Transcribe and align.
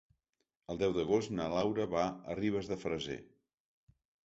El 0.73 0.79
deu 0.83 0.95
d'agost 0.95 1.35
na 1.41 1.51
Laura 1.57 1.87
va 1.93 2.07
a 2.09 2.39
Ribes 2.41 2.73
de 2.73 2.81
Freser. 2.87 3.21